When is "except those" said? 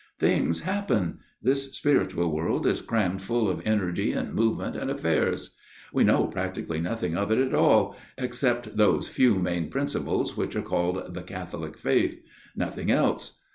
8.17-9.07